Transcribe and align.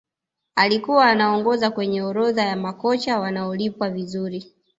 alikuwa 0.55 1.05
anaongoza 1.05 1.71
kwenye 1.71 2.01
orodha 2.01 2.43
ya 2.45 2.55
makocha 2.55 3.19
wanaolipwa 3.19 3.89
vizuri 3.89 4.53